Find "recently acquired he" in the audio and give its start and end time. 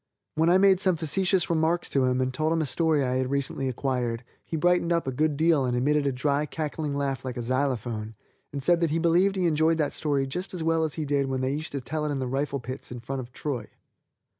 3.29-4.57